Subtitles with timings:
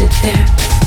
[0.00, 0.79] to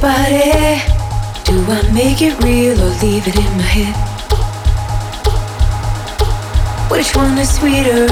[0.00, 0.78] body.
[1.44, 3.94] Do I make it real or leave it in my head?
[6.90, 8.06] Which one is sweeter?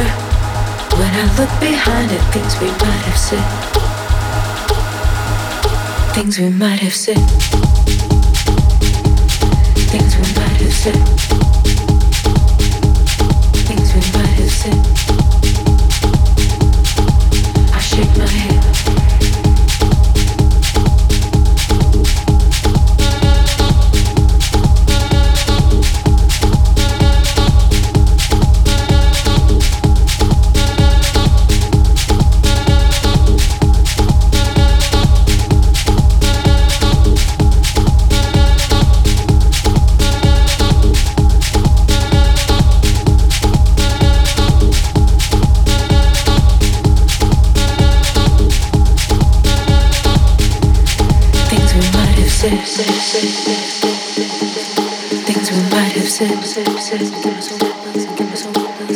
[0.99, 3.47] When I look behind at things we might have said.
[6.14, 7.18] Things we might have said.
[9.91, 11.26] Things we might have said.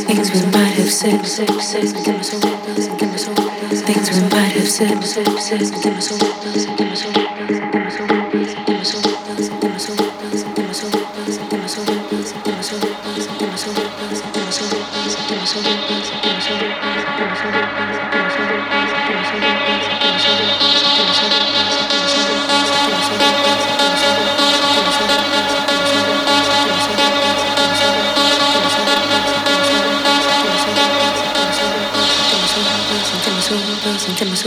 [0.03, 0.41] Things we
[4.31, 5.01] might have said.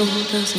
[0.06, 0.58] mudança